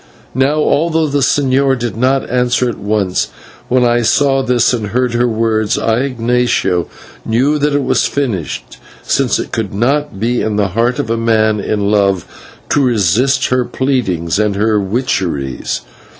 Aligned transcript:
Now, 0.33 0.55
although 0.55 1.05
the 1.05 1.19
señor 1.19 1.77
did 1.77 1.95
not 1.95 2.27
answer 2.27 2.67
at 2.67 2.79
once, 2.79 3.27
when 3.67 3.83
I 3.83 4.01
saw 4.01 4.41
this 4.41 4.73
and 4.73 4.87
heard 4.87 5.13
her 5.13 5.27
words, 5.27 5.77
I, 5.77 5.97
Ignatio, 5.99 6.87
knew 7.23 7.59
that 7.59 7.75
it 7.75 7.83
was 7.83 8.07
finished, 8.07 8.79
since 9.03 9.37
it 9.37 9.51
could 9.51 9.75
not 9.75 10.19
be 10.19 10.41
in 10.41 10.55
the 10.55 10.69
heart 10.69 10.97
of 10.97 11.11
a 11.11 11.17
man 11.17 11.59
in 11.59 11.91
love 11.91 12.25
to 12.69 12.83
resist 12.83 13.49
her 13.49 13.63
pleadings 13.63 14.39
and 14.39 14.55
her 14.55 14.79
witcheries. 14.79 15.81